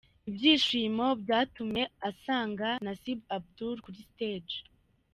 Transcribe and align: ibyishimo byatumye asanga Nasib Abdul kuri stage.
ibyishimo 0.29 1.05
byatumye 1.21 1.83
asanga 2.09 2.67
Nasib 2.85 3.19
Abdul 3.37 3.75
kuri 3.85 3.99
stage. 4.09 4.57